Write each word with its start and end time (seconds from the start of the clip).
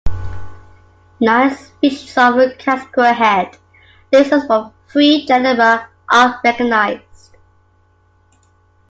Nine 1.19 1.53
species 1.55 2.17
of 2.17 2.33
casquehead 2.57 3.55
lizards 4.11 4.47
from 4.47 4.73
three 4.91 5.27
genera 5.27 5.89
are 6.09 6.41
recognized. 6.43 7.37